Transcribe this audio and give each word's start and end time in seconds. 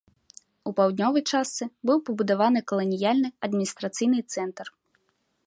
У 0.69 0.71
паўднёвай 0.77 1.23
частцы 1.33 1.63
быў 1.89 1.97
пабудаваны 2.07 2.59
каланіяльны 2.73 3.27
адміністрацыйны 3.49 4.19
цэнтр. 4.33 4.65